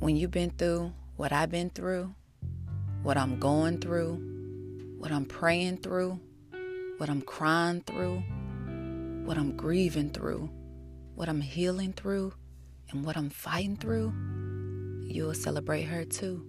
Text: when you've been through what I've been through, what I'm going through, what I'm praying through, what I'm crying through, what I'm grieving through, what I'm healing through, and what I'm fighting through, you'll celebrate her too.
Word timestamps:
when 0.00 0.16
you've 0.16 0.30
been 0.30 0.50
through 0.50 0.92
what 1.16 1.32
I've 1.32 1.50
been 1.50 1.70
through, 1.70 2.14
what 3.02 3.16
I'm 3.16 3.38
going 3.38 3.78
through, 3.78 4.16
what 4.98 5.12
I'm 5.12 5.24
praying 5.24 5.78
through, 5.78 6.18
what 6.98 7.08
I'm 7.08 7.22
crying 7.22 7.82
through, 7.82 8.22
what 9.24 9.38
I'm 9.38 9.56
grieving 9.56 10.10
through, 10.10 10.50
what 11.14 11.28
I'm 11.28 11.40
healing 11.40 11.92
through, 11.92 12.32
and 12.90 13.04
what 13.04 13.16
I'm 13.16 13.30
fighting 13.30 13.76
through, 13.76 14.12
you'll 15.06 15.34
celebrate 15.34 15.84
her 15.84 16.04
too. 16.04 16.46